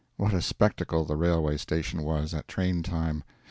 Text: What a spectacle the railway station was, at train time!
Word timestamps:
What 0.17 0.33
a 0.33 0.41
spectacle 0.41 1.05
the 1.05 1.15
railway 1.15 1.57
station 1.57 2.01
was, 2.01 2.33
at 2.33 2.47
train 2.47 2.81
time! 2.81 3.23